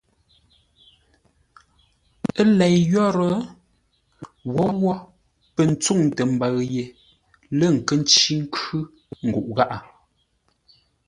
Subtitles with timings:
[2.39, 3.33] Ə́ lei yórə́,
[4.53, 4.91] wǒwó
[5.53, 6.85] pə̂ ntsûŋtə mbəʉ ye
[7.57, 8.79] lə̂ nkə́ ncí nkhʉ́
[9.27, 9.77] nguʼ gháʼá.